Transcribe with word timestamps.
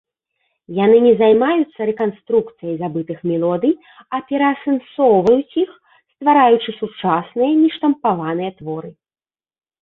Яны 0.83 0.97
не 1.01 1.09
займаюцца 1.21 1.79
рэканструкцыяй 1.89 2.75
забытых 2.83 3.17
мелодый, 3.31 3.73
а 4.17 4.21
пераасэнсоўваюць 4.31 5.57
іх, 5.65 5.71
ствараючы 6.15 6.69
сучасныя, 6.81 7.51
нештампаваныя 7.63 8.51
творы. 8.65 8.91